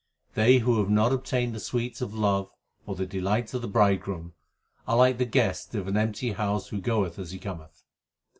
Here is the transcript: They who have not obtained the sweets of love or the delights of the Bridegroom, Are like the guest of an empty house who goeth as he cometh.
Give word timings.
They 0.33 0.57
who 0.57 0.79
have 0.79 0.89
not 0.89 1.13
obtained 1.13 1.53
the 1.53 1.59
sweets 1.59 2.01
of 2.01 2.11
love 2.11 2.49
or 2.87 2.95
the 2.95 3.05
delights 3.05 3.53
of 3.53 3.61
the 3.61 3.67
Bridegroom, 3.67 4.33
Are 4.87 4.97
like 4.97 5.19
the 5.19 5.25
guest 5.25 5.75
of 5.75 5.87
an 5.87 5.95
empty 5.95 6.31
house 6.31 6.69
who 6.69 6.81
goeth 6.81 7.19
as 7.19 7.29
he 7.29 7.37
cometh. 7.37 7.83